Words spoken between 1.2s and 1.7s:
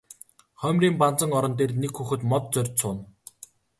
орон